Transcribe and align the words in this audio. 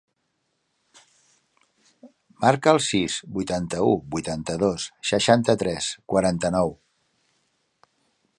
Marca 2.45 2.73
el 2.77 2.81
sis, 2.85 3.19
vuitanta-u, 3.37 3.93
vuitanta-dos, 4.15 4.89
seixanta-tres, 5.11 5.93
quaranta-nou. 6.15 6.79